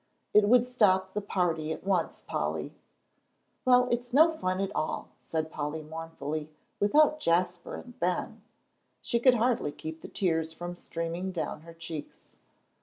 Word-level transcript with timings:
"It 0.33 0.47
would 0.49 0.65
stop 0.65 1.13
the 1.13 1.21
party 1.21 1.71
at 1.71 1.83
once, 1.83 2.23
Polly." 2.27 2.73
"Well, 3.65 3.87
it's 3.91 4.13
no 4.15 4.31
fun 4.31 4.59
at 4.59 4.75
all," 4.75 5.09
said 5.21 5.51
Polly, 5.51 5.83
mournfully, 5.83 6.49
"without 6.79 7.19
Jasper 7.19 7.75
and 7.75 7.99
Ben." 7.99 8.41
She 9.03 9.19
could 9.19 9.35
hardly 9.35 9.71
keep 9.71 10.01
the 10.01 10.07
tears 10.07 10.53
from 10.53 10.75
streaming 10.75 11.31
down 11.31 11.61
her 11.61 11.73
cheeks. 11.75 12.31